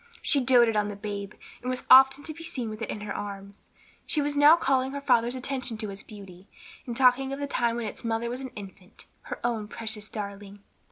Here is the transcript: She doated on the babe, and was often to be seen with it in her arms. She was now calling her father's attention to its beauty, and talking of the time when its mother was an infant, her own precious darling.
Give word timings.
She 0.23 0.39
doated 0.41 0.75
on 0.75 0.87
the 0.87 0.95
babe, 0.95 1.33
and 1.61 1.69
was 1.69 1.85
often 1.87 2.23
to 2.23 2.33
be 2.33 2.43
seen 2.43 2.71
with 2.71 2.81
it 2.81 2.89
in 2.89 3.01
her 3.01 3.13
arms. 3.15 3.69
She 4.07 4.19
was 4.19 4.35
now 4.35 4.55
calling 4.55 4.93
her 4.93 4.99
father's 5.01 5.35
attention 5.35 5.77
to 5.77 5.91
its 5.91 6.01
beauty, 6.01 6.47
and 6.87 6.97
talking 6.97 7.31
of 7.31 7.39
the 7.39 7.45
time 7.45 7.75
when 7.75 7.85
its 7.85 8.03
mother 8.03 8.27
was 8.27 8.41
an 8.41 8.49
infant, 8.55 9.05
her 9.25 9.39
own 9.43 9.67
precious 9.67 10.09
darling. 10.09 10.63